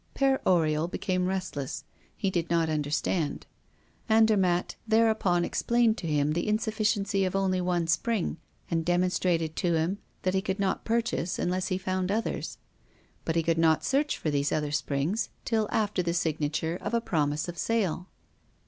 [0.15, 1.83] Père Oriol became restless.
[2.17, 3.45] He did not understand.
[4.09, 8.37] Andermatt thereupon explained to him the insufficiency of only one spring,
[8.71, 12.57] and demonstrated to him that he could not purchase unless he found others.
[13.25, 16.99] But he could not search for these other springs till after the signature of a
[16.99, 18.09] promise of sale.